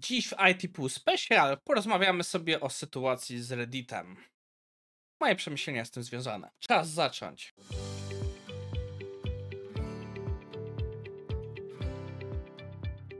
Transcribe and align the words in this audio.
Dziś 0.00 0.28
w 0.28 0.34
ITPU 0.50 0.88
Special 0.88 1.58
porozmawiamy 1.64 2.24
sobie 2.24 2.60
o 2.60 2.70
sytuacji 2.70 3.42
z 3.42 3.52
Redditem. 3.52 4.16
Moje 5.20 5.36
przemyślenia 5.36 5.84
z 5.84 5.90
tym 5.90 6.02
związane. 6.02 6.50
Czas 6.58 6.88
zacząć. 6.88 7.54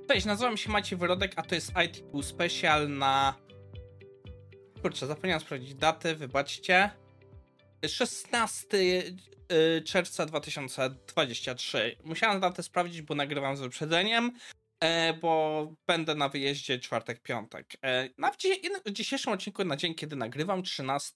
Cześć, 0.09 0.27
nazywam 0.27 0.57
się 0.57 0.71
Maciej 0.71 0.99
Wyrodek, 0.99 1.33
a 1.37 1.43
to 1.43 1.55
jest 1.55 1.73
ITPU 1.85 2.23
Special 2.23 2.91
na... 2.91 3.35
Kurczę, 4.83 5.07
zapomniałem 5.07 5.41
sprawdzić 5.41 5.75
daty, 5.75 6.17
wybaczcie. 6.17 6.91
16 7.89 8.77
y, 9.53 9.83
czerwca 9.87 10.27
2023. 10.27 11.97
Musiałem 12.05 12.41
datę 12.41 12.63
sprawdzić, 12.63 13.03
bo 13.03 13.15
nagrywam 13.15 13.57
z 13.57 13.61
wyprzedzeniem. 13.61 14.33
E, 14.85 15.15
bo 15.15 15.75
będę 15.87 16.15
na 16.15 16.29
wyjeździe 16.29 16.79
czwartek, 16.79 17.23
piątek. 17.23 17.67
E, 17.85 18.09
na 18.19 18.33
dzisiejszym 18.91 19.33
odcinku, 19.33 19.65
na 19.65 19.77
dzień, 19.77 19.95
kiedy 19.95 20.17
nagrywam, 20.17 20.63
13 20.63 21.15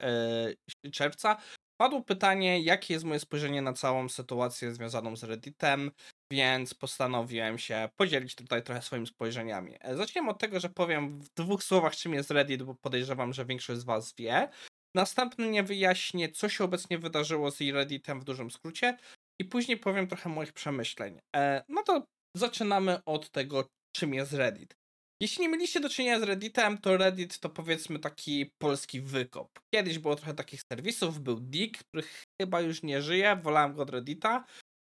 e, 0.00 0.90
czerwca, 0.92 1.36
padło 1.80 2.02
pytanie, 2.02 2.60
jakie 2.60 2.94
jest 2.94 3.04
moje 3.04 3.20
spojrzenie 3.20 3.62
na 3.62 3.72
całą 3.72 4.08
sytuację 4.08 4.74
związaną 4.74 5.16
z 5.16 5.24
Redditem, 5.24 5.90
więc 6.32 6.74
postanowiłem 6.74 7.58
się 7.58 7.88
podzielić 7.96 8.34
tutaj 8.34 8.62
trochę 8.62 8.82
swoimi 8.82 9.06
spojrzeniami. 9.06 9.76
Zacznijmy 9.94 10.30
od 10.30 10.38
tego, 10.38 10.60
że 10.60 10.68
powiem 10.68 11.20
w 11.20 11.28
dwóch 11.34 11.62
słowach, 11.62 11.96
czym 11.96 12.14
jest 12.14 12.30
Reddit, 12.30 12.62
bo 12.62 12.74
podejrzewam, 12.74 13.32
że 13.32 13.44
większość 13.44 13.80
z 13.80 13.84
Was 13.84 14.14
wie. 14.18 14.48
Następnie 14.94 15.62
wyjaśnię, 15.62 16.28
co 16.28 16.48
się 16.48 16.64
obecnie 16.64 16.98
wydarzyło 16.98 17.50
z 17.50 17.60
Redditem 17.60 18.20
w 18.20 18.24
dużym 18.24 18.50
skrócie 18.50 18.96
i 19.40 19.44
później 19.44 19.76
powiem 19.76 20.06
trochę 20.06 20.28
moich 20.28 20.52
przemyśleń. 20.52 21.20
No 21.68 21.82
to 21.82 22.06
zaczynamy 22.36 23.04
od 23.04 23.30
tego, 23.30 23.68
czym 23.96 24.14
jest 24.14 24.32
Reddit. 24.32 24.76
Jeśli 25.22 25.42
nie 25.42 25.48
mieliście 25.48 25.80
do 25.80 25.88
czynienia 25.88 26.20
z 26.20 26.22
Redditem, 26.22 26.78
to 26.78 26.96
Reddit 26.96 27.38
to 27.38 27.50
powiedzmy 27.50 27.98
taki 27.98 28.52
polski 28.58 29.00
wykop. 29.00 29.60
Kiedyś 29.74 29.98
było 29.98 30.16
trochę 30.16 30.34
takich 30.34 30.62
serwisów, 30.72 31.20
był 31.20 31.40
Dick, 31.40 31.84
który 31.84 32.02
chyba 32.40 32.60
już 32.60 32.82
nie 32.82 33.02
żyje, 33.02 33.36
wolałem 33.36 33.74
go 33.74 33.82
od 33.82 33.90
Reddita. 33.90 34.44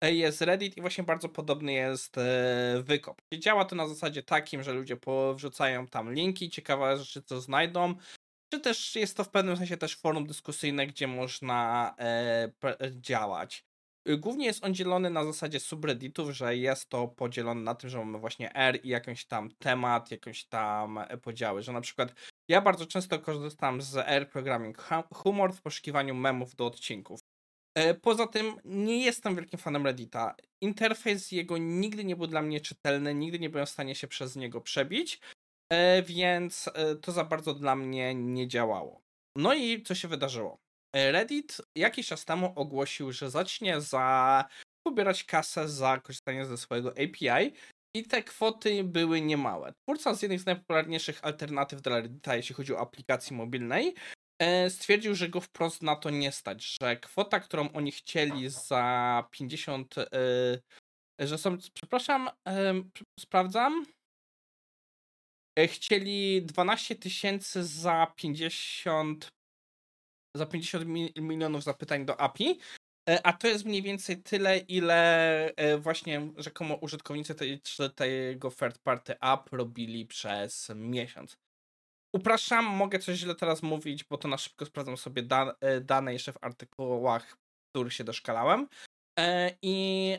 E, 0.05 0.15
jest 0.15 0.41
Reddit 0.41 0.77
i 0.77 0.81
właśnie 0.81 1.05
bardzo 1.05 1.29
podobny 1.29 1.73
jest 1.73 2.19
e, 2.19 2.83
wykop. 2.83 3.23
Działa 3.35 3.65
to 3.65 3.77
na 3.77 3.89
zasadzie 3.89 4.23
takim, 4.23 4.63
że 4.63 4.73
ludzie 4.73 4.97
powrzucają 4.97 5.87
tam 5.87 6.13
linki, 6.13 6.51
ciekawe 6.51 6.97
rzeczy 6.97 7.23
co 7.23 7.41
znajdą, 7.41 7.95
czy 8.53 8.61
też 8.61 8.97
jest 8.97 9.17
to 9.17 9.25
w 9.25 9.31
pewnym 9.31 9.57
sensie 9.57 9.77
też 9.77 9.97
forum 9.97 10.27
dyskusyjne, 10.27 10.87
gdzie 10.87 11.07
można 11.07 11.95
e, 11.99 12.53
działać. 12.91 13.65
Y, 14.09 14.19
głównie 14.19 14.47
jest 14.47 14.65
on 14.65 14.75
dzielony 14.75 15.11
na 15.11 15.25
zasadzie 15.25 15.61
subredditów, 15.61 16.31
że 16.31 16.57
jest 16.57 16.89
to 16.89 17.09
podzielone 17.09 17.61
na 17.61 17.75
tym, 17.75 17.91
że 17.91 17.99
mamy 17.99 18.19
właśnie 18.19 18.55
R 18.55 18.81
i 18.83 18.89
jakąś 18.89 19.27
tam 19.27 19.51
temat, 19.51 20.11
jakąś 20.11 20.45
tam 20.45 20.99
e, 20.99 21.19
podziały, 21.19 21.63
że 21.63 21.73
na 21.73 21.81
przykład 21.81 22.15
ja 22.49 22.61
bardzo 22.61 22.87
często 22.87 23.19
korzystam 23.19 23.83
z 23.83 23.97
R 23.97 24.31
Programming 24.31 24.79
Humor 25.15 25.53
w 25.53 25.63
poszukiwaniu 25.63 26.15
memów 26.15 26.57
do 26.57 26.67
odcinków. 26.67 27.21
E, 27.75 27.95
poza 27.95 28.27
tym 28.27 28.57
nie 28.65 29.05
jestem 29.05 29.37
wielkim 29.37 29.59
fanem 29.59 29.87
Reddita. 29.87 30.35
Interfejs 30.61 31.33
jego 31.33 31.59
nigdy 31.59 32.05
nie 32.05 32.17
był 32.17 32.27
dla 32.27 32.43
mnie 32.43 32.61
czytelny, 32.61 33.15
nigdy 33.15 33.39
nie 33.39 33.51
byłem 33.51 33.67
w 33.67 33.71
stanie 33.71 33.95
się 33.95 34.09
przez 34.09 34.37
niego 34.37 34.61
przebić, 34.61 35.21
e, 35.73 36.03
więc 36.03 36.71
to 37.03 37.13
za 37.13 37.25
bardzo 37.25 37.55
dla 37.55 37.77
mnie 37.77 38.15
nie 38.15 38.49
działało. 38.49 39.01
No 39.37 39.55
i 39.55 39.83
co 39.83 39.95
się 39.95 40.09
wydarzyło? 40.09 40.64
Reddit 40.95 41.61
jakiś 41.77 42.07
czas 42.07 42.25
temu 42.25 42.53
ogłosił, 42.57 43.13
że 43.13 43.31
zacznie 43.31 43.81
za 43.81 44.45
pobierać 44.87 45.25
kasę 45.25 45.69
za 45.69 46.01
korzystanie 46.01 46.47
ze 46.47 46.57
swojego 46.57 46.91
API 46.91 47.53
i 47.97 48.03
te 48.03 48.23
kwoty 48.23 48.85
były 48.85 49.21
niemałe. 49.21 49.73
Twórca 49.73 50.15
z 50.15 50.23
jednej 50.23 50.39
z 50.39 50.47
najpopularniejszych 50.47 51.25
alternatyw 51.25 51.83
dla 51.83 52.01
Reddita, 52.01 52.37
jeśli 52.37 52.55
chodzi 52.55 52.75
o 52.75 52.81
aplikacji 52.81 53.37
mobilnej, 53.37 53.95
e, 54.43 54.71
stwierdził, 54.71 55.15
że 55.15 55.29
go 55.29 55.41
wprost 55.41 55.83
na 55.83 55.97
to 55.97 56.11
nie 56.11 56.33
stać, 56.33 56.77
że 56.83 56.97
kwota, 56.97 57.41
którą 57.41 57.73
oni 57.73 57.93
chcieli 57.93 58.49
za 58.49 59.25
50, 59.31 59.99
e, 59.99 60.07
że 61.19 61.39
są, 61.39 61.59
przepraszam, 61.75 62.31
e, 62.49 62.75
sprawdzam, 63.21 63.87
chcieli 65.67 66.43
12 66.43 66.95
tysięcy 66.95 67.65
za 67.65 68.13
50 68.17 69.34
za 70.37 70.47
50 70.47 70.85
milionów 71.17 71.63
zapytań 71.63 72.05
do 72.05 72.21
API, 72.21 72.59
e, 73.09 73.27
a 73.27 73.33
to 73.33 73.49
jest 73.49 73.65
mniej 73.65 73.83
więcej 73.83 74.23
tyle, 74.23 74.59
ile 74.59 75.55
e, 75.57 75.79
właśnie 75.79 76.33
rzekomo 76.37 76.75
użytkownicy 76.75 77.35
tej, 77.35 77.61
tego 77.95 78.51
third 78.51 78.79
party 78.79 79.15
app 79.21 79.53
robili 79.53 80.07
przez 80.07 80.73
miesiąc. 80.75 81.37
Upraszam, 82.15 82.65
mogę 82.65 82.99
coś 82.99 83.17
źle 83.17 83.35
teraz 83.35 83.63
mówić, 83.63 84.05
bo 84.05 84.19
to 84.19 84.29
na 84.29 84.39
szybko 84.39 84.67
sprawdzam 84.67 84.97
sobie 84.97 85.23
da, 85.23 85.55
e, 85.61 85.81
dane 85.81 86.13
jeszcze 86.13 86.33
w 86.33 86.45
artykułach, 86.45 87.37
których 87.71 87.93
się 87.93 88.05
doszkalałem. 88.05 88.69
I 89.63 90.17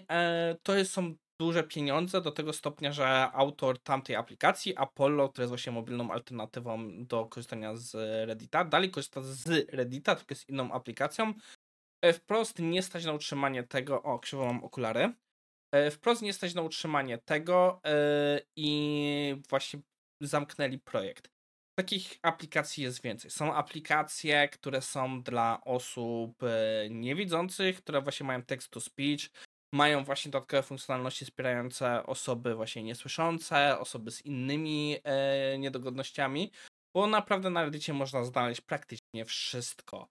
to 0.64 0.86
są 0.86 1.16
duże 1.40 1.64
pieniądze 1.64 2.22
do 2.22 2.32
tego 2.32 2.54
stopnia, 2.54 2.92
że 2.92 3.08
autor 3.32 3.80
tamtej 3.80 4.16
aplikacji, 4.16 4.78
Apollo, 4.78 5.30
która 5.30 5.44
jest 5.44 5.52
właśnie 5.52 5.72
mobilną 5.72 6.12
alternatywą 6.12 7.06
do 7.06 7.26
korzystania 7.26 7.76
z 7.76 7.96
Reddita, 8.28 8.66
dalej 8.66 8.92
korzysta 8.92 9.22
z 9.22 9.70
Reddita, 9.70 10.16
tylko 10.16 10.36
z 10.36 10.50
inną 10.50 10.72
aplikacją. 10.72 11.34
E, 12.02 12.14
wprost 12.14 12.60
nie 12.60 12.84
stać 12.84 13.06
na 13.06 13.14
utrzymanie 13.14 13.64
tego. 13.64 14.04
O, 14.04 14.20
krzywo 14.20 14.46
mam 14.46 14.64
okulary. 14.64 15.14
E, 15.72 15.92
wprost 15.92 16.22
nie 16.22 16.34
stać 16.34 16.54
na 16.54 16.62
utrzymanie 16.62 17.18
tego 17.18 17.82
e, 17.86 18.42
i 18.56 19.36
właśnie 19.50 19.80
zamknęli 20.22 20.80
projekt. 20.80 21.30
Takich 21.80 22.20
aplikacji 22.22 22.84
jest 22.84 23.02
więcej. 23.02 23.32
Są 23.32 23.54
aplikacje, 23.54 24.50
które 24.50 24.82
są 24.82 25.24
dla 25.24 25.62
osób 25.66 26.42
niewidzących, 26.90 27.78
które 27.78 28.02
właśnie 28.02 28.26
mają 28.26 28.44
text 28.44 28.70
to 28.70 28.80
speech, 28.80 29.30
mają 29.74 30.04
właśnie 30.04 30.32
dodatkowe 30.32 30.64
funkcjonalności 30.64 31.26
wspierające 31.26 32.06
osoby 32.06 32.56
właśnie 32.56 32.84
niesłyszące, 32.84 33.80
osoby 33.80 34.12
z 34.12 34.26
innymi 34.26 34.98
e, 35.04 35.58
niedogodnościami, 35.58 36.52
bo 36.96 37.08
naprawdę 37.08 37.50
na 37.50 37.64
Reddicie 37.64 37.94
można 37.94 38.24
znaleźć 38.24 38.62
praktycznie 38.62 39.26
wszystko. 39.26 40.08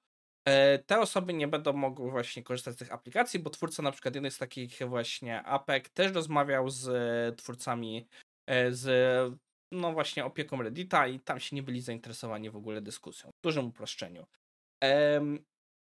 E, 0.49 0.79
te 0.79 1.01
osoby 1.01 1.35
nie 1.35 1.49
będą 1.49 1.73
mogły 1.73 2.11
właśnie 2.11 2.43
korzystać 2.43 2.75
z 2.75 2.79
tych 2.79 2.93
aplikacji, 2.93 3.41
bo 3.41 3.51
twórca 3.51 3.83
na 3.83 3.93
przykład 3.93 4.15
jednej 4.15 4.31
z 4.31 4.39
takich 4.39 4.79
właśnie 4.89 5.43
apek 5.43 5.89
też 5.89 6.13
rozmawiał 6.13 6.71
z 6.71 7.39
twórcami 7.39 8.07
e, 8.47 8.73
z 8.73 9.39
no 9.73 9.93
właśnie 9.93 10.25
opieką 10.25 10.63
Reddita 10.63 11.07
i 11.07 11.21
tam 11.21 11.41
się 11.41 11.57
nie 11.57 11.63
byli 11.63 11.81
zainteresowani 11.81 12.51
w 12.51 12.57
ogóle 12.57 12.81
dyskusją. 12.81 13.31
W 13.31 13.43
dużym 13.45 13.67
uproszczeniu. 13.67 14.27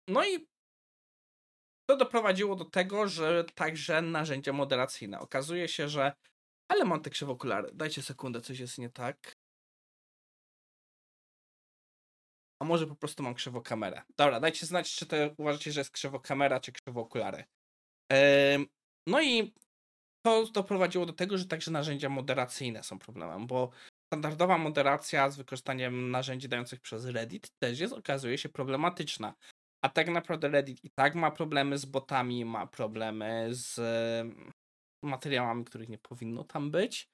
No 0.07 0.25
i 0.25 0.47
to 1.89 1.97
doprowadziło 1.97 2.55
do 2.55 2.65
tego, 2.65 3.07
że 3.07 3.43
także 3.55 4.01
narzędzia 4.01 4.53
moderacyjne. 4.53 5.19
Okazuje 5.19 5.67
się, 5.67 5.89
że. 5.89 6.13
Ale 6.71 6.85
mam 6.85 7.01
te 7.01 7.09
krzywokulary. 7.09 7.69
Dajcie 7.73 8.01
sekundę, 8.01 8.41
coś 8.41 8.59
jest 8.59 8.77
nie 8.77 8.89
tak. 8.89 9.35
A 12.61 12.65
może 12.65 12.87
po 12.87 12.95
prostu 12.95 13.23
mam 13.23 13.33
krzywo 13.33 13.61
kamerę. 13.61 14.01
Dobra, 14.17 14.39
dajcie 14.39 14.65
znać, 14.65 14.95
czy 14.95 15.05
to 15.05 15.15
uważacie, 15.37 15.71
że 15.71 15.79
jest 15.79 15.91
krzywo 15.91 16.19
kamera, 16.19 16.59
czy 16.59 16.71
krzywo 16.71 17.01
okulary. 17.01 17.43
no 19.07 19.21
i 19.21 19.53
to 20.25 20.47
doprowadziło 20.47 21.05
do 21.05 21.13
tego, 21.13 21.37
że 21.37 21.45
także 21.45 21.71
narzędzia 21.71 22.09
moderacyjne 22.09 22.83
są 22.83 22.99
problemem, 22.99 23.47
bo 23.47 23.69
standardowa 24.13 24.57
moderacja 24.57 25.29
z 25.29 25.37
wykorzystaniem 25.37 26.11
narzędzi 26.11 26.49
dających 26.49 26.81
przez 26.81 27.05
Reddit 27.05 27.49
też 27.59 27.79
jest, 27.79 27.93
okazuje 27.93 28.37
się, 28.37 28.49
problematyczna. 28.49 29.33
A 29.81 29.89
tak 29.89 30.07
naprawdę 30.09 30.49
Reddit 30.49 30.83
i 30.83 30.89
tak 30.89 31.15
ma 31.15 31.31
problemy 31.31 31.77
z 31.77 31.85
botami, 31.85 32.45
ma 32.45 32.67
problemy 32.67 33.47
z 33.49 33.79
mm, 33.79 34.51
materiałami, 35.03 35.65
których 35.65 35.89
nie 35.89 35.97
powinno 35.97 36.43
tam 36.43 36.71
być. 36.71 37.09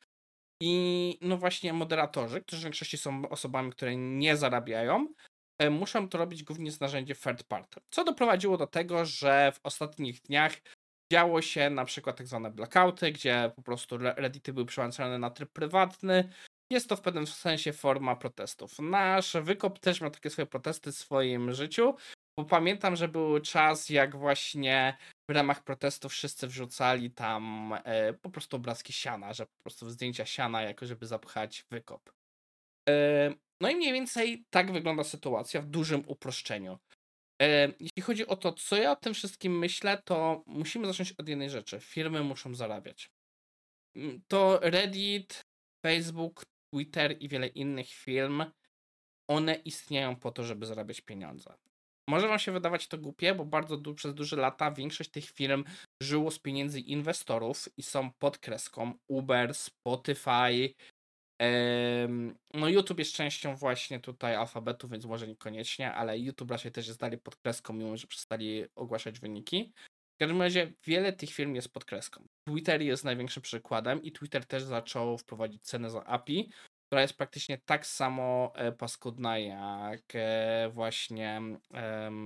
I 0.62 1.18
no 1.22 1.38
właśnie 1.38 1.74
moderatorzy, 1.74 2.42
którzy 2.42 2.62
w 2.62 2.64
większości 2.64 2.98
są 2.98 3.30
osobami, 3.30 3.72
które 3.72 3.96
nie 3.96 4.38
zarabiają, 4.38 5.08
e, 5.60 5.70
muszą 5.70 6.10
to 6.10 6.18
robić 6.18 6.44
głównie 6.44 6.72
z 6.72 6.80
narzędzi 6.80 7.16
third 7.16 7.44
party. 7.44 7.82
Co 7.90 8.04
doprowadziło 8.04 8.58
do 8.58 8.68
tego, 8.68 9.06
że 9.06 9.52
w 9.52 9.60
ostatnich 9.64 10.22
dniach 10.22 10.54
działo 11.14 11.42
się 11.42 11.70
na 11.70 11.86
przykład 11.86 12.18
tak 12.18 12.28
zwane 12.28 12.52
blackouty, 12.52 13.12
gdzie 13.12 13.52
po 13.56 13.62
prostu 13.62 13.98
Reddity 13.98 14.54
były 14.54 14.66
przełączone 14.66 15.20
na 15.20 15.30
tryb 15.30 15.52
prywatny. 15.52 16.30
Jest 16.70 16.90
to 16.90 16.96
w 16.96 17.02
pewnym 17.02 17.28
sensie 17.28 17.74
forma 17.74 18.16
protestów. 18.16 18.80
Nasz 18.80 19.34
wykop 19.42 19.80
też 19.80 20.02
miał 20.02 20.12
takie 20.12 20.30
swoje 20.30 20.46
protesty 20.46 20.92
w 20.92 20.96
swoim 20.96 21.54
życiu, 21.54 21.96
bo 22.38 22.46
pamiętam, 22.46 22.96
że 22.96 23.08
był 23.08 23.40
czas, 23.40 23.90
jak 23.90 24.16
właśnie 24.16 24.98
w 25.30 25.34
ramach 25.34 25.64
protestów 25.64 26.12
wszyscy 26.12 26.48
wrzucali 26.48 27.12
tam 27.12 27.74
e, 27.84 28.14
po 28.14 28.30
prostu 28.30 28.58
obrazki 28.58 28.94
siana, 28.94 29.34
że 29.34 29.46
po 29.46 29.64
prostu 29.64 29.90
zdjęcia 29.90 30.26
siana, 30.26 30.62
jako 30.62 30.86
żeby 30.86 31.08
zapchać 31.08 31.66
wykop. 31.72 32.12
E, 32.90 33.34
no 33.62 33.70
i 33.70 33.76
mniej 33.76 33.94
więcej 33.94 34.46
tak 34.50 34.72
wygląda 34.72 35.04
sytuacja 35.04 35.62
w 35.62 35.66
dużym 35.66 36.04
uproszczeniu. 36.08 36.80
E, 37.42 37.74
jeśli 37.80 38.02
chodzi 38.02 38.28
o 38.28 38.36
to, 38.36 38.54
co 38.54 38.76
ja 38.76 38.92
o 38.92 38.96
tym 38.96 39.14
wszystkim 39.14 39.60
myślę, 39.60 40.02
to 40.06 40.44
musimy 40.48 40.88
zacząć 40.88 41.12
od 41.12 41.28
jednej 41.28 41.50
rzeczy. 41.50 41.80
Firmy 41.80 42.24
muszą 42.24 42.56
zarabiać. 42.56 43.12
Mm, 43.96 44.22
to 44.28 44.60
Reddit, 44.62 45.42
Facebook 45.86 46.46
Twitter 46.74 47.18
i 47.20 47.28
wiele 47.28 47.48
innych 47.48 47.90
firm, 47.90 48.44
one 49.28 49.56
istnieją 49.56 50.16
po 50.16 50.32
to, 50.32 50.44
żeby 50.44 50.66
zarabiać 50.66 51.02
pieniądze. 51.02 51.54
Może 52.08 52.28
wam 52.28 52.40
się 52.40 52.52
wydawać 52.52 52.88
to 52.88 52.98
głupie, 52.98 53.36
bo 53.36 53.46
bardzo 53.46 53.78
du 53.78 53.96
przez 53.96 54.14
duże 54.14 54.36
lata 54.36 54.72
większość 54.72 55.10
tych 55.10 55.26
firm 55.30 55.64
żyło 56.02 56.32
z 56.32 56.40
pieniędzy 56.40 56.80
inwestorów 56.80 57.70
i 57.78 57.84
są 57.84 58.12
pod 58.20 58.38
kreską 58.38 58.94
Uber, 59.08 59.54
Spotify. 59.54 60.74
no 62.54 62.70
YouTube 62.70 63.00
jest 63.00 63.14
częścią 63.14 63.56
właśnie 63.56 64.00
tutaj 64.00 64.36
alfabetu, 64.36 64.90
więc 64.90 65.06
może 65.06 65.28
niekoniecznie, 65.28 65.94
ale 65.94 66.20
YouTube 66.20 66.52
raczej 66.52 66.72
też 66.72 66.88
jest 66.88 67.00
dalej 67.00 67.18
pod 67.18 67.36
kreską, 67.36 67.74
mimo 67.74 67.98
że 67.98 68.08
przestali 68.08 68.66
ogłaszać 68.76 69.20
wyniki. 69.20 69.74
W 70.16 70.20
każdym 70.20 70.42
razie 70.42 70.74
wiele 70.86 71.14
tych 71.14 71.30
firm 71.30 71.56
jest 71.56 71.74
pod 71.74 71.86
kreską. 71.86 72.28
Twitter 72.48 72.82
jest 72.82 73.04
największym 73.04 73.44
przykładem 73.44 74.04
i 74.04 74.12
Twitter 74.12 74.46
też 74.46 74.64
zaczął 74.64 75.18
wprowadzić 75.18 75.64
cenę 75.64 75.90
za 75.90 76.04
API, 76.04 76.50
która 76.94 77.02
jest 77.02 77.18
praktycznie 77.18 77.58
tak 77.58 77.86
samo 77.86 78.54
e, 78.56 78.72
paskudna 78.72 79.40
jak 79.40 80.04
e, 80.16 80.70
właśnie, 80.74 81.42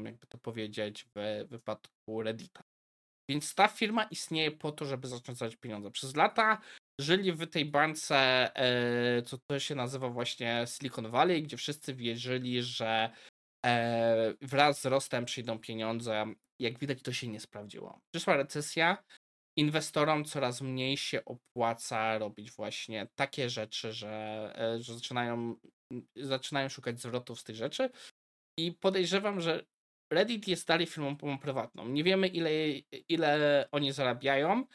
jakby 0.04 0.28
to 0.28 0.38
powiedzieć, 0.38 1.06
w 1.16 1.46
wypadku 1.50 2.22
Reddita. 2.22 2.64
Więc 3.30 3.56
ta 3.56 3.68
firma 3.68 4.04
istnieje 4.04 4.52
po 4.52 4.72
to, 4.72 4.86
żeby 4.86 5.08
zacząć 5.08 5.56
pieniądze. 5.56 5.92
Przez 5.92 6.16
lata 6.16 6.62
żyli 7.02 7.34
w 7.34 7.48
tej 7.48 7.66
bańce, 7.66 8.18
e, 8.56 9.22
co 9.22 9.38
to 9.38 9.60
się 9.60 9.76
nazywa 9.76 10.10
właśnie 10.10 10.66
Silicon 10.68 11.12
Valley, 11.12 11.44
gdzie 11.44 11.58
wszyscy 11.58 11.94
wierzyli, 11.94 12.64
że 12.64 13.10
wraz 14.42 14.82
z 14.82 14.86
rostem 14.86 15.26
przyjdą 15.26 15.60
pieniądze. 15.60 16.26
Jak 16.60 16.80
widać, 16.80 17.02
to 17.02 17.14
się 17.14 17.28
nie 17.28 17.40
sprawdziło. 17.40 18.00
Przyszła 18.16 18.38
recesja, 18.38 19.04
inwestorom 19.58 20.26
coraz 20.26 20.62
mniej 20.62 20.98
się 20.98 21.26
opłaca 21.26 22.18
robić 22.18 22.52
właśnie 22.52 23.08
takie 23.16 23.50
rzeczy, 23.50 23.94
że, 23.94 24.54
e, 24.58 24.82
że 24.82 24.94
zaczynają, 24.94 25.56
zaczynają 26.16 26.70
szukać 26.70 27.02
zwrotów 27.02 27.40
z 27.40 27.44
tych 27.44 27.56
rzeczy. 27.56 27.90
I 28.60 28.72
podejrzewam, 28.72 29.42
że 29.42 29.66
Reddit 30.14 30.48
jest 30.48 30.68
dalej 30.68 30.88
firmą 30.88 31.18
prywatną. 31.42 31.88
Nie 31.88 32.04
wiemy, 32.04 32.28
ile, 32.28 32.52
ile 33.10 33.68
oni 33.72 33.92
zarabiają. 33.92 34.66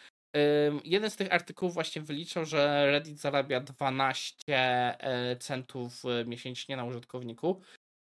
Jeden 0.84 1.11
z 1.11 1.17
tych 1.17 1.32
artykułów 1.32 1.75
właśnie 1.75 2.02
wyliczał, 2.02 2.44
że 2.44 2.87
Reddit 2.87 3.20
zarabia 3.20 3.61
12 3.61 4.37
e, 4.49 5.37
centów 5.37 6.05
e, 6.05 6.25
miesięcznie 6.25 6.76
na 6.76 6.84
użytkowniku. 6.84 7.61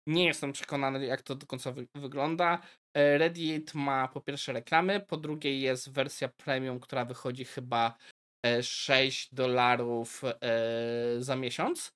Nie 0.10 0.26
jestem 0.26 0.54
przekonany, 0.54 1.06
jak 1.06 1.22
to 1.22 1.36
do 1.36 1.48
końca 1.48 1.72
wy 1.72 1.88
wygląda. 1.96 2.62
E, 2.94 3.18
Reddit 3.18 3.74
ma 3.74 4.08
po 4.08 4.22
pierwsze 4.22 4.54
reklamy, 4.54 5.00
po 5.00 5.18
drugie 5.18 5.60
jest 5.60 5.92
wersja 5.92 6.30
premium, 6.30 6.80
która 6.80 7.06
wychodzi 7.06 7.46
chyba 7.46 7.98
6 8.62 9.26
e, 9.34 9.36
dolarów 9.36 10.22
e, 10.24 10.32
za 11.20 11.36
miesiąc. 11.36 11.92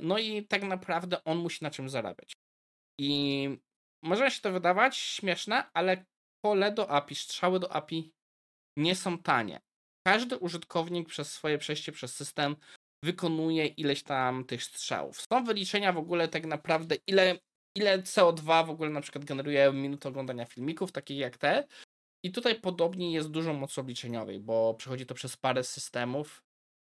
No 0.00 0.18
i 0.18 0.46
tak 0.46 0.62
naprawdę 0.62 1.24
on 1.24 1.38
musi 1.38 1.64
na 1.64 1.70
czym 1.70 1.88
zarabiać. 1.88 2.32
I 3.00 3.48
może 4.02 4.30
się 4.30 4.40
to 4.40 4.52
wydawać 4.52 4.96
śmieszne, 4.96 5.70
ale 5.72 6.04
pole 6.44 6.72
do 6.72 6.90
API, 6.90 7.14
strzały 7.14 7.60
do 7.60 7.72
API 7.72 8.12
nie 8.76 8.94
są 8.94 9.18
tanie. 9.18 9.60
Każdy 10.06 10.38
użytkownik 10.38 11.08
przez 11.08 11.32
swoje 11.32 11.58
przejście 11.58 11.92
przez 11.92 12.16
system 12.16 12.56
wykonuje 13.04 13.66
ileś 13.66 14.02
tam 14.02 14.44
tych 14.44 14.62
strzałów. 14.62 15.20
Są 15.32 15.44
wyliczenia 15.44 15.92
w 15.92 15.98
ogóle 15.98 16.28
tak 16.28 16.46
naprawdę, 16.46 16.96
ile, 17.06 17.38
ile 17.76 17.98
CO2 17.98 18.66
w 18.66 18.70
ogóle 18.70 18.90
na 18.90 19.00
przykład 19.00 19.24
generuje 19.24 19.72
minut 19.72 20.06
oglądania 20.06 20.46
filmików, 20.46 20.92
takich 20.92 21.18
jak 21.18 21.36
te. 21.36 21.66
I 22.24 22.32
tutaj 22.32 22.60
podobnie 22.60 23.12
jest 23.12 23.30
dużo 23.30 23.54
mocy 23.54 23.80
obliczeniowej, 23.80 24.40
bo 24.40 24.74
przechodzi 24.74 25.06
to 25.06 25.14
przez 25.14 25.36
parę 25.36 25.64
systemów 25.64 26.44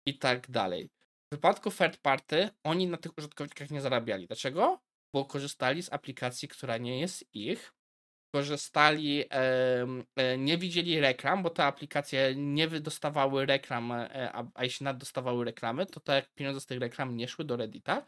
i 0.07 0.19
tak 0.19 0.51
dalej. 0.51 0.89
W 0.89 1.35
przypadku 1.35 1.71
third 1.71 1.97
party 1.97 2.51
oni 2.65 2.87
na 2.87 2.97
tych 2.97 3.19
użytkownikach 3.19 3.71
nie 3.71 3.81
zarabiali. 3.81 4.27
Dlaczego? 4.27 4.83
Bo 5.15 5.25
korzystali 5.25 5.83
z 5.83 5.93
aplikacji, 5.93 6.49
która 6.49 6.79
nie 6.79 7.01
jest 7.01 7.35
ich, 7.35 7.73
korzystali, 8.35 9.25
e, 9.31 10.39
nie 10.39 10.59
widzieli 10.59 11.01
reklam, 11.01 11.43
bo 11.43 11.51
te 11.51 11.65
aplikacje 11.65 12.35
nie 12.37 12.69
dostawały 12.69 13.47
reklam, 13.47 13.93
e, 13.93 14.33
a 14.55 14.65
jeśli 14.65 14.85
nad 14.85 14.99
dostawały 14.99 15.45
reklamy, 15.45 15.87
to 15.87 16.01
te 16.01 16.23
pieniądze 16.35 16.61
z 16.61 16.67
tych 16.67 16.81
reklam 16.81 17.17
nie 17.17 17.29
szły 17.29 17.45
do 17.45 17.57
Reddita. 17.57 18.07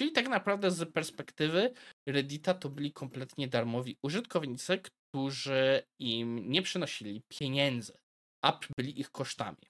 Czyli 0.00 0.12
tak 0.12 0.28
naprawdę 0.28 0.70
z 0.70 0.92
perspektywy 0.92 1.74
Reddita 2.08 2.54
to 2.54 2.68
byli 2.68 2.92
kompletnie 2.92 3.48
darmowi 3.48 3.96
użytkownicy, 4.02 4.78
którzy 4.78 5.82
im 5.98 6.50
nie 6.50 6.62
przynosili 6.62 7.22
pieniędzy, 7.28 7.98
a 8.44 8.58
byli 8.76 9.00
ich 9.00 9.10
kosztami. 9.10 9.62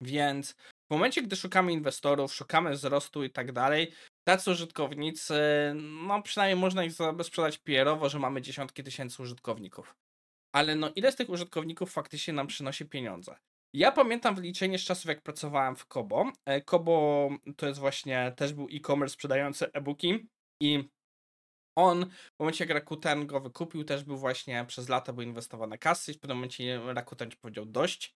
Więc 0.00 0.56
w 0.90 0.90
momencie, 0.90 1.22
gdy 1.22 1.36
szukamy 1.36 1.72
inwestorów, 1.72 2.34
szukamy 2.34 2.70
wzrostu 2.70 3.24
i 3.24 3.30
tak 3.30 3.52
dalej, 3.52 3.92
tacy 4.24 4.50
użytkownicy, 4.50 5.34
no 6.06 6.22
przynajmniej 6.22 6.60
można 6.60 6.84
ich 6.84 6.92
sprzedać 7.22 7.58
PR-owo, 7.58 8.08
że 8.08 8.18
mamy 8.18 8.42
dziesiątki 8.42 8.82
tysięcy 8.82 9.22
użytkowników. 9.22 9.94
Ale 10.54 10.74
no 10.74 10.90
ile 10.96 11.12
z 11.12 11.16
tych 11.16 11.28
użytkowników 11.28 11.92
faktycznie 11.92 12.34
nam 12.34 12.46
przynosi 12.46 12.86
pieniądze? 12.86 13.36
Ja 13.74 13.92
pamiętam 13.92 14.34
wyliczenie 14.34 14.78
z 14.78 14.84
czasów, 14.84 15.06
jak 15.06 15.22
pracowałem 15.22 15.76
w 15.76 15.86
Kobo. 15.86 16.32
E, 16.46 16.60
Kobo 16.60 17.28
to 17.56 17.66
jest 17.66 17.80
właśnie, 17.80 18.32
też 18.36 18.52
był 18.52 18.68
e-commerce 18.72 19.14
sprzedający 19.14 19.72
e-booki 19.72 20.28
i 20.60 20.88
on 21.76 22.06
w 22.36 22.38
momencie, 22.38 22.64
jak 22.64 22.74
Rakuten 22.74 23.26
go 23.26 23.40
wykupił, 23.40 23.84
też 23.84 24.04
był 24.04 24.16
właśnie 24.16 24.64
przez 24.68 24.88
lata 24.88 25.12
były 25.12 25.24
inwestowane 25.24 25.78
kasy 25.78 26.12
i 26.12 26.14
w 26.14 26.20
pewnym 26.20 26.36
momencie 26.36 26.80
Rakuten 26.94 27.30
powiedział 27.40 27.66
dość, 27.66 28.14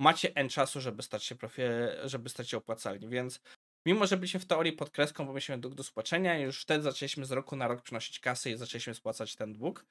macie 0.00 0.34
N 0.34 0.48
czasu, 0.48 0.80
żeby 0.80 1.02
stać 1.02 1.24
się 1.24 1.34
profi, 1.34 1.62
żeby 2.04 2.28
stać 2.28 2.50
się 2.50 2.56
opłacalni, 2.56 3.08
więc 3.08 3.40
Mimo, 3.86 4.06
że 4.06 4.16
byliśmy 4.16 4.40
w 4.40 4.46
teorii 4.46 4.72
pod 4.72 4.90
kreską, 4.90 5.26
bo 5.26 5.32
mieliśmy 5.32 5.58
dług 5.58 5.74
do 5.74 5.82
spłacenia 5.82 6.38
już 6.38 6.62
wtedy 6.62 6.82
zaczęliśmy 6.82 7.24
z 7.24 7.32
roku 7.32 7.56
na 7.56 7.68
rok 7.68 7.82
przynosić 7.82 8.20
kasy 8.20 8.50
i 8.50 8.56
zaczęliśmy 8.56 8.94
spłacać 8.94 9.36
ten 9.36 9.52
dług. 9.52 9.86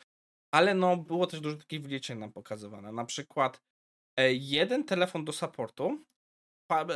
Ale 0.53 0.73
no, 0.73 0.97
było 0.97 1.27
też 1.27 1.39
dużo 1.39 1.57
takich 1.57 1.81
wyliczeń 1.81 2.19
nam 2.19 2.31
pokazywane. 2.31 2.91
Na 2.91 3.05
przykład 3.05 3.61
e, 4.19 4.33
jeden 4.33 4.83
telefon 4.83 5.25
do 5.25 5.33
supportu 5.33 6.03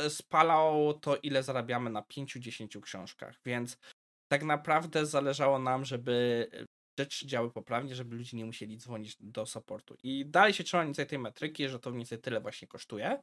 spalał 0.08 0.94
to, 0.94 1.16
ile 1.16 1.42
zarabiamy 1.42 1.90
na 1.90 2.02
5-10 2.02 2.80
książkach, 2.80 3.40
więc 3.44 3.78
tak 4.32 4.42
naprawdę 4.42 5.06
zależało 5.06 5.58
nam, 5.58 5.84
żeby 5.84 6.46
rzeczy 6.98 7.26
działy 7.26 7.50
poprawnie, 7.50 7.94
żeby 7.94 8.16
ludzie 8.16 8.36
nie 8.36 8.44
musieli 8.44 8.76
dzwonić 8.76 9.16
do 9.20 9.46
supportu. 9.46 9.96
I 10.02 10.26
dalej 10.26 10.52
się 10.52 10.64
trzyma 10.64 10.84
tej 11.08 11.18
metryki, 11.18 11.68
że 11.68 11.78
to 11.78 11.90
mniej 11.90 11.98
więcej 11.98 12.18
tyle 12.18 12.40
właśnie 12.40 12.68
kosztuje. 12.68 13.22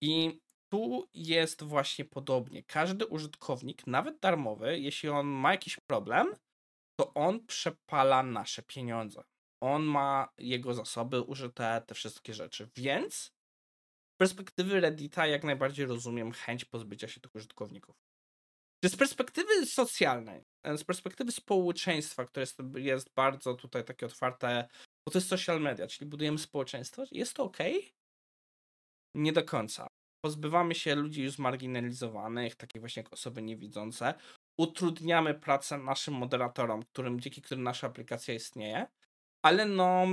I 0.00 0.40
tu 0.72 1.08
jest 1.14 1.62
właśnie 1.62 2.04
podobnie. 2.04 2.62
Każdy 2.62 3.06
użytkownik, 3.06 3.86
nawet 3.86 4.18
darmowy, 4.18 4.78
jeśli 4.78 5.08
on 5.08 5.26
ma 5.26 5.50
jakiś 5.50 5.76
problem, 5.90 6.34
to 7.00 7.14
on 7.14 7.46
przepala 7.46 8.22
nasze 8.22 8.62
pieniądze. 8.62 9.22
On 9.62 9.82
ma 9.82 10.28
jego 10.38 10.74
zasoby 10.74 11.22
użyte, 11.22 11.82
te 11.86 11.94
wszystkie 11.94 12.34
rzeczy. 12.34 12.68
Więc 12.76 13.14
z 14.14 14.18
perspektywy 14.20 14.80
Reddita 14.80 15.26
jak 15.26 15.44
najbardziej 15.44 15.86
rozumiem 15.86 16.32
chęć 16.32 16.64
pozbycia 16.64 17.08
się 17.08 17.20
tych 17.20 17.34
użytkowników. 17.34 17.96
Z 18.84 18.96
perspektywy 18.96 19.66
socjalnej, 19.66 20.42
e, 20.62 20.78
z 20.78 20.84
perspektywy 20.84 21.32
społeczeństwa, 21.32 22.24
które 22.24 22.42
jest, 22.42 22.58
jest 22.76 23.14
bardzo 23.16 23.54
tutaj 23.54 23.84
takie 23.84 24.06
otwarte, 24.06 24.68
bo 25.06 25.12
to 25.12 25.18
jest 25.18 25.28
social 25.28 25.60
media, 25.60 25.86
czyli 25.86 26.10
budujemy 26.10 26.38
społeczeństwo, 26.38 27.04
jest 27.12 27.34
to 27.34 27.44
ok? 27.44 27.58
Nie 29.14 29.32
do 29.32 29.44
końca. 29.44 29.86
Pozbywamy 30.24 30.74
się 30.74 30.94
ludzi 30.94 31.22
już 31.22 31.32
zmarginalizowanych, 31.32 32.56
takich 32.56 32.80
właśnie 32.80 33.02
jak 33.02 33.12
osoby 33.12 33.42
niewidzące, 33.42 34.14
utrudniamy 34.60 35.34
pracę 35.34 35.78
naszym 35.78 36.14
moderatorom, 36.14 36.82
którym, 36.82 37.20
dzięki 37.20 37.42
którym 37.42 37.64
nasza 37.64 37.86
aplikacja 37.86 38.34
istnieje, 38.34 38.86
ale 39.44 39.66
no 39.66 40.06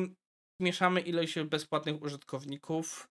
mieszamy 0.61 1.01
ilość 1.01 1.39
bezpłatnych 1.39 2.01
użytkowników 2.01 3.07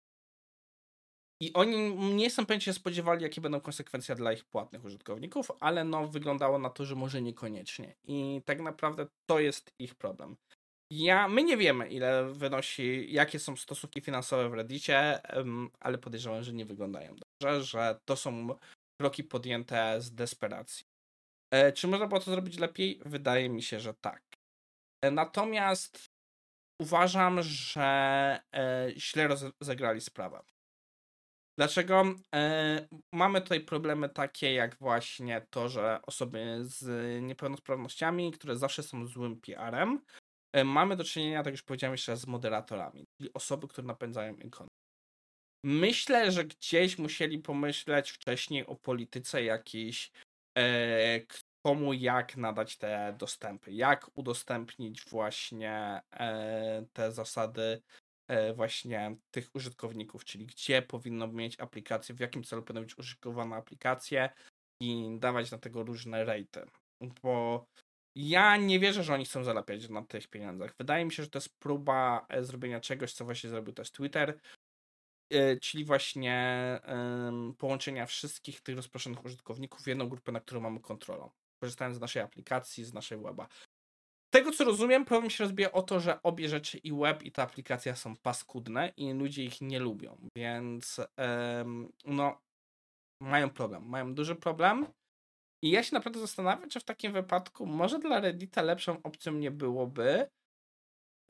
i 1.41 1.53
oni 1.53 1.95
nie 2.15 2.31
są 2.31 2.47
pewnie 2.47 2.61
się 2.61 2.73
spodziewali, 2.73 3.23
jakie 3.23 3.41
będą 3.41 3.61
konsekwencje 3.61 4.15
dla 4.15 4.33
ich 4.33 4.45
płatnych 4.45 4.85
użytkowników, 4.85 5.51
ale 5.61 5.85
no 5.85 6.09
wyglądało 6.09 6.59
na 6.59 6.71
to, 6.71 6.85
że 6.85 6.95
może 6.95 7.23
niekoniecznie. 7.23 7.95
I 8.05 8.43
tak 8.45 8.61
naprawdę 8.61 9.07
to 9.27 9.41
jest 9.41 9.75
ich 9.79 9.95
problem. 9.95 10.37
Ja, 10.91 11.29
my 11.29 11.43
nie 11.43 11.57
wiemy, 11.57 11.89
ile 11.89 12.33
wynosi, 12.33 13.13
jakie 13.13 13.39
są 13.39 13.57
stosunki 13.57 14.01
finansowe 14.01 14.49
w 14.49 14.55
Reddicie, 14.55 15.21
ale 15.81 15.99
podejrzewam, 15.99 16.43
że 16.43 16.53
nie 16.53 16.65
wyglądają 16.65 17.17
dobrze, 17.17 17.63
że 17.63 18.01
to 18.05 18.17
są 18.17 18.49
kroki 19.01 19.25
podjęte 19.25 20.01
z 20.01 20.15
desperacji. 20.15 20.87
E, 21.51 21.73
czy 21.73 21.89
można 21.89 22.07
było 22.07 22.21
to 22.21 22.31
zrobić 22.31 22.59
lepiej? 22.59 23.01
Wydaje 23.05 23.49
mi 23.49 23.63
się, 23.63 23.81
że 23.81 23.95
tak. 23.95 24.23
E, 25.05 25.11
natomiast 25.11 26.07
uważam, 26.81 27.43
że 27.43 27.83
e, 28.55 28.91
źle 28.97 29.29
rozegrali 29.29 30.01
sprawę. 30.01 30.43
Dlaczego? 31.59 32.05
Mamy 33.13 33.41
tutaj 33.41 33.61
problemy 33.61 34.09
takie 34.09 34.53
jak 34.53 34.77
właśnie 34.79 35.47
to, 35.51 35.69
że 35.69 36.01
osoby 36.03 36.59
z 36.61 36.87
niepełnosprawnościami, 37.23 38.33
które 38.33 38.57
zawsze 38.57 38.83
są 38.83 39.07
złym 39.07 39.41
PR-em, 39.41 40.01
E, 40.55 40.65
mamy 40.65 40.97
do 40.97 41.05
czynienia, 41.05 41.43
tak 41.43 41.53
już 41.53 41.63
powiedziałem 41.63 41.93
jeszcze 41.93 42.13
raz, 42.13 42.21
z 42.21 42.27
moderatorami, 42.27 43.07
czyli 43.17 43.33
osoby, 43.35 43.69
które 43.69 43.87
napędzają 43.87 44.37
ikony. 44.37 44.71
Myślę, 45.65 46.33
że 46.33 46.45
gdzieś 46.45 46.99
musieli 46.99 47.39
pomyśleć 47.39 48.11
wcześniej 48.11 48.67
o 48.67 48.77
polityce 48.77 49.45
jakiejś, 49.45 50.11
e, 50.59 51.21
komu 51.67 51.93
jak 51.93 52.37
nadać 52.37 52.77
te 52.77 53.15
dostępy, 53.19 53.73
jak 53.73 54.11
udostępnić 54.15 55.05
właśnie 55.05 56.01
e, 56.13 56.87
te 56.93 57.13
zasady 57.13 57.63
e, 57.63 57.81
właśnie 58.55 59.17
tych 59.31 59.55
użytkowników, 59.55 60.25
czyli 60.25 60.47
gdzie 60.47 60.83
powinno 60.83 61.29
mieć 61.29 61.61
aplikacje, 61.61 62.15
w 62.15 62.21
jakim 62.21 62.45
celu 62.45 62.63
powinny 62.63 62.87
być 62.87 62.99
użytkowane 62.99 63.57
aplikacje 63.57 64.31
i 64.81 65.17
dawać 65.19 65.51
na 65.51 65.59
tego 65.59 65.83
różne 65.83 66.25
rejty. 66.25 66.67
Bo 67.23 67.67
ja 68.17 68.57
nie 68.57 68.81
wierzę, 68.81 69.05
że 69.05 69.15
oni 69.15 69.25
chcą 69.25 69.45
zarabiać 69.45 69.89
na 69.89 70.03
tych 70.03 70.29
pieniądzach. 70.29 70.75
Wydaje 70.79 71.05
mi 71.05 71.13
się, 71.13 71.23
że 71.23 71.31
to 71.31 71.39
jest 71.39 71.59
próba 71.59 72.27
e, 72.29 72.45
zrobienia 72.45 72.81
czegoś, 72.81 73.13
co 73.13 73.25
właśnie 73.25 73.51
zrobił 73.51 73.75
też 73.75 73.91
Twitter, 73.91 74.39
e, 75.31 75.57
czyli 75.57 75.85
właśnie 75.85 76.81
połączenia 77.59 78.07
wszystkich 78.07 78.61
tych 78.61 78.77
rozproszonych 78.77 79.25
użytkowników 79.25 79.83
w 79.83 79.87
jedną 79.87 80.09
grupę, 80.09 80.33
na 80.33 80.41
którą 80.41 80.61
mamy 80.61 80.81
kontrolę, 80.81 81.29
korzystając 81.61 81.97
z 81.97 82.01
naszej 82.01 82.23
aplikacji, 82.23 82.85
z 82.85 82.95
naszej 82.95 83.19
weba. 83.19 83.49
Tego 84.35 84.53
co 84.53 84.65
rozumiem, 84.65 85.05
problem 85.05 85.31
się 85.31 85.45
rozbija 85.45 85.73
o 85.73 85.83
to, 85.83 86.01
że 86.01 86.23
obie 86.23 86.49
rzeczy 86.49 86.79
i 86.79 86.93
web 86.93 87.23
i 87.23 87.33
ta 87.33 87.43
aplikacja 87.43 87.97
są 87.97 88.17
paskudne 88.17 88.93
i 88.97 89.13
ludzie 89.13 89.45
ich 89.45 89.61
nie 89.61 89.79
lubią, 89.79 90.17
więc 90.37 91.01
no 92.05 92.41
mają 93.21 93.51
problem, 93.51 93.89
mają 93.89 94.15
duży 94.15 94.35
problem 94.37 94.87
i 95.65 95.71
ja 95.71 95.83
się 95.83 95.95
naprawdę 95.95 96.21
zastanawiam, 96.21 96.69
czy 96.69 96.81
w 96.81 96.85
takim 96.85 97.13
wypadku 97.13 97.67
może 97.67 97.99
dla 97.99 98.21
Reddita 98.21 98.63
lepszą 98.63 99.03
opcją 99.03 99.33
nie 99.33 99.51
byłoby 99.51 100.31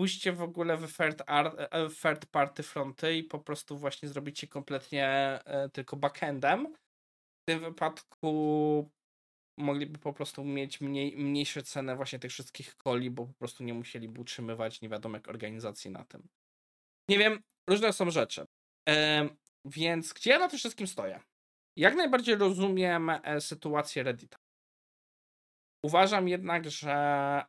pójście 0.00 0.32
w 0.32 0.42
ogóle 0.42 0.76
w 0.76 0.96
third, 0.96 1.22
art, 1.26 1.56
e, 1.58 1.88
third 1.88 2.26
party 2.26 2.62
fronty 2.62 3.16
i 3.16 3.24
po 3.24 3.38
prostu 3.38 3.78
właśnie 3.78 4.08
zrobić 4.08 4.42
je 4.42 4.48
kompletnie 4.48 5.08
e, 5.44 5.68
tylko 5.68 5.96
backendem. 5.96 6.74
W 7.42 7.50
tym 7.50 7.60
wypadku 7.60 8.90
mogliby 9.58 9.98
po 9.98 10.12
prostu 10.12 10.44
mieć 10.44 10.80
mniej, 10.80 11.16
mniejsze 11.16 11.62
ceny 11.62 11.96
właśnie 11.96 12.18
tych 12.18 12.30
wszystkich 12.30 12.74
coli, 12.74 13.10
bo 13.10 13.26
po 13.26 13.34
prostu 13.34 13.64
nie 13.64 13.74
musieliby 13.74 14.20
utrzymywać 14.20 14.80
nie 14.80 14.88
wiadomo 14.88 15.16
jak 15.16 15.28
organizacji 15.28 15.90
na 15.90 16.04
tym. 16.04 16.28
Nie 17.08 17.18
wiem, 17.18 17.42
różne 17.70 17.92
są 17.92 18.10
rzeczy. 18.10 18.46
E, 18.88 19.28
więc 19.64 20.12
gdzie 20.12 20.30
ja 20.30 20.38
na 20.38 20.48
tym 20.48 20.58
wszystkim 20.58 20.86
stoję? 20.86 21.20
Jak 21.78 21.94
najbardziej 21.94 22.36
rozumiem 22.36 23.10
e, 23.10 23.40
sytuację 23.40 24.02
Reddita. 24.02 24.36
Uważam 25.84 26.28
jednak, 26.28 26.70
że 26.70 26.92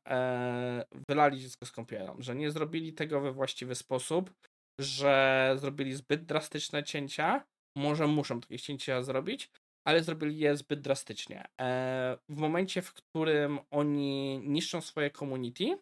e, 0.07 0.85
wylali 1.09 1.39
dziecko 1.39 1.65
z 1.65 1.71
kąpielą, 1.71 2.15
że 2.19 2.35
nie 2.35 2.51
zrobili 2.51 2.93
tego 2.93 3.21
we 3.21 3.31
właściwy 3.31 3.75
sposób, 3.75 4.33
że 4.79 5.55
zrobili 5.57 5.93
zbyt 5.93 6.25
drastyczne 6.25 6.83
cięcia. 6.83 7.45
Może 7.77 8.07
muszą 8.07 8.41
takie 8.41 8.59
cięcia 8.59 9.03
zrobić, 9.03 9.51
ale 9.87 10.03
zrobili 10.03 10.37
je 10.37 10.57
zbyt 10.57 10.81
drastycznie. 10.81 11.47
E, 11.61 12.17
w 12.29 12.37
momencie, 12.37 12.81
w 12.81 12.93
którym 12.93 13.59
oni 13.71 14.39
niszczą 14.43 14.81
swoje 14.81 15.11
community, 15.11 15.77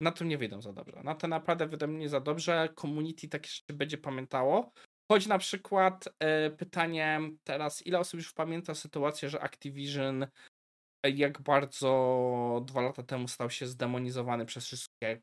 na 0.00 0.12
tym 0.12 0.28
nie 0.28 0.38
wyjdą 0.38 0.60
za 0.60 0.72
dobrze. 0.72 1.02
Na 1.04 1.14
to 1.14 1.28
naprawdę 1.28 1.66
wyjdą 1.66 1.86
nie 1.86 2.08
za 2.08 2.20
dobrze. 2.20 2.68
Community 2.80 3.28
takie 3.28 3.48
rzeczy 3.48 3.72
będzie 3.72 3.98
pamiętało. 3.98 4.72
Choć 5.12 5.26
na 5.26 5.38
przykład 5.38 6.08
e, 6.18 6.50
pytanie 6.50 7.20
teraz, 7.44 7.86
ile 7.86 7.98
osób 7.98 8.18
już 8.18 8.32
pamięta 8.32 8.74
sytuację, 8.74 9.28
że 9.28 9.40
Activision 9.40 10.22
e, 10.22 11.10
jak 11.10 11.42
bardzo 11.42 12.62
dwa 12.64 12.80
lata 12.80 13.02
temu 13.02 13.28
stał 13.28 13.50
się 13.50 13.66
zdemonizowany 13.66 14.46
przez 14.46 14.66
wszystkie 14.66 15.22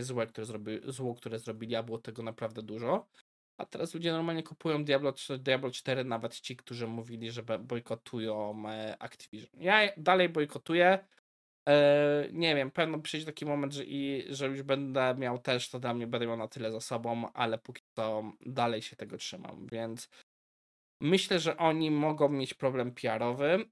złe, 0.00 0.26
które 0.26 0.44
zrobi, 0.44 0.80
zło, 0.84 1.14
które 1.14 1.38
zrobili, 1.38 1.76
a 1.76 1.82
było 1.82 1.98
tego 1.98 2.22
naprawdę 2.22 2.62
dużo. 2.62 3.08
A 3.58 3.66
teraz 3.66 3.94
ludzie 3.94 4.12
normalnie 4.12 4.42
kupują 4.42 4.84
Diablo, 4.84 5.14
Diablo 5.38 5.70
4, 5.70 6.04
nawet 6.04 6.40
ci, 6.40 6.56
którzy 6.56 6.86
mówili, 6.86 7.30
że 7.30 7.42
bojkotują 7.42 8.62
e, 8.68 9.02
Activision. 9.02 9.62
Ja 9.62 9.88
dalej 9.96 10.28
bojkotuję. 10.28 11.06
E, 11.68 12.28
nie 12.32 12.54
wiem, 12.54 12.70
pewno 12.70 12.98
przyjdzie 12.98 13.26
taki 13.26 13.46
moment, 13.46 13.72
że, 13.72 13.84
i, 13.84 14.24
że 14.34 14.46
już 14.46 14.62
będę 14.62 15.14
miał 15.18 15.38
też, 15.38 15.70
to 15.70 15.80
dla 15.80 15.94
mnie 15.94 16.06
będę 16.06 16.26
miał 16.26 16.36
na 16.36 16.48
tyle 16.48 16.72
za 16.72 16.80
sobą, 16.80 17.32
ale 17.32 17.58
póki 17.58 17.82
co 17.96 18.32
dalej 18.40 18.82
się 18.82 18.96
tego 18.96 19.16
trzymam, 19.16 19.66
więc 19.72 20.08
myślę, 21.00 21.38
że 21.40 21.56
oni 21.56 21.90
mogą 21.90 22.28
mieć 22.28 22.54
problem 22.54 22.94
PR-owy. 22.94 23.64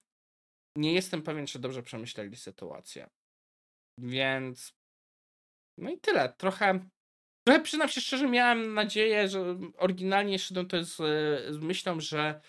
Nie 0.76 0.92
jestem 0.92 1.22
pewien, 1.22 1.46
czy 1.46 1.58
dobrze 1.58 1.82
przemyśleli 1.82 2.36
sytuację. 2.36 3.10
Więc 3.98 4.74
no 5.78 5.90
i 5.90 5.98
tyle. 5.98 6.32
Trochę, 6.38 6.88
trochę 7.50 7.64
przynam 7.64 7.88
się 7.88 8.00
szczerze, 8.00 8.28
miałem 8.28 8.74
nadzieję, 8.74 9.28
że 9.28 9.58
oryginalnie 9.76 10.38
szedłem 10.38 10.68
to 10.68 10.84
z, 10.84 10.96
z 11.54 11.58
myślą, 11.58 12.00
że 12.00 12.40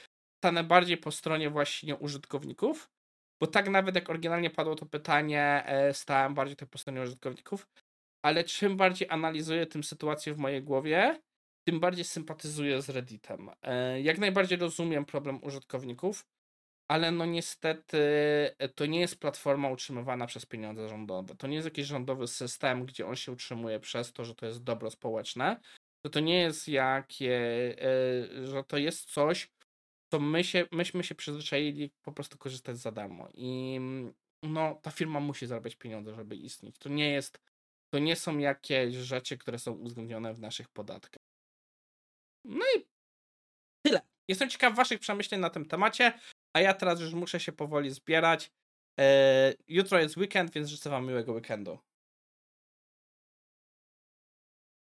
stanę 0.41 0.63
bardziej 0.63 0.97
po 0.97 1.11
stronie 1.11 1.49
właśnie 1.49 1.95
użytkowników, 1.95 2.89
bo 3.41 3.47
tak 3.47 3.69
nawet 3.69 3.95
jak 3.95 4.09
oryginalnie 4.09 4.49
padło 4.49 4.75
to 4.75 4.85
pytanie, 4.85 5.63
e, 5.65 5.93
stałem 5.93 6.33
bardziej 6.33 6.57
po 6.71 6.77
stronie 6.77 7.01
użytkowników, 7.01 7.67
ale 8.25 8.43
czym 8.43 8.77
bardziej 8.77 9.09
analizuję 9.09 9.65
tę 9.65 9.83
sytuację 9.83 10.33
w 10.33 10.37
mojej 10.37 10.63
głowie, 10.63 11.21
tym 11.67 11.79
bardziej 11.79 12.05
sympatyzuję 12.05 12.81
z 12.81 12.89
Redditem. 12.89 13.49
E, 13.61 14.01
jak 14.01 14.17
najbardziej 14.17 14.57
rozumiem 14.57 15.05
problem 15.05 15.43
użytkowników, 15.43 16.25
ale 16.91 17.11
no 17.11 17.25
niestety 17.25 17.97
e, 18.57 18.69
to 18.69 18.85
nie 18.85 18.99
jest 18.99 19.19
platforma 19.19 19.69
utrzymywana 19.69 20.27
przez 20.27 20.45
pieniądze 20.45 20.89
rządowe. 20.89 21.35
To 21.35 21.47
nie 21.47 21.55
jest 21.55 21.65
jakiś 21.65 21.87
rządowy 21.87 22.27
system, 22.27 22.85
gdzie 22.85 23.07
on 23.07 23.15
się 23.15 23.31
utrzymuje 23.31 23.79
przez 23.79 24.13
to, 24.13 24.25
że 24.25 24.35
to 24.35 24.45
jest 24.45 24.63
dobro 24.63 24.91
społeczne. 24.91 25.59
To 26.01 26.09
to 26.09 26.19
nie 26.19 26.39
jest 26.39 26.67
jakie, 26.67 27.39
że 28.43 28.63
to 28.63 28.77
jest 28.77 29.11
coś, 29.11 29.51
to 30.09 30.19
my 30.19 30.43
się, 30.43 30.67
myśmy 30.71 31.03
się 31.03 31.15
przyzwyczaili 31.15 31.91
po 32.01 32.11
prostu 32.11 32.37
korzystać 32.37 32.77
za 32.77 32.91
darmo. 32.91 33.29
I 33.33 33.79
no, 34.43 34.75
ta 34.81 34.91
firma 34.91 35.19
musi 35.19 35.47
zarabiać 35.47 35.75
pieniądze, 35.75 36.15
żeby 36.15 36.35
istnieć. 36.35 36.77
To 36.77 36.89
nie 36.89 37.09
jest, 37.09 37.39
to 37.93 37.99
nie 37.99 38.15
są 38.15 38.37
jakieś 38.37 38.95
rzeczy, 38.95 39.37
które 39.37 39.59
są 39.59 39.71
uwzględnione 39.71 40.33
w 40.33 40.39
naszych 40.39 40.69
podatkach. 40.69 41.23
No 42.45 42.65
i 42.77 42.85
tyle. 43.85 44.01
Jestem 44.27 44.49
ciekaw 44.49 44.75
waszych 44.75 44.99
przemyśleń 44.99 45.41
na 45.41 45.49
tym 45.49 45.65
temacie, 45.65 46.19
a 46.53 46.59
ja 46.61 46.73
teraz 46.73 47.01
już 47.01 47.13
muszę 47.13 47.39
się 47.39 47.51
powoli 47.51 47.89
zbierać. 47.91 48.51
Eee, 48.97 49.55
jutro 49.67 49.99
jest 49.99 50.17
weekend, 50.17 50.51
więc 50.53 50.67
życzę 50.69 50.89
wam 50.89 51.07
miłego 51.07 51.33
weekendu. 51.33 51.79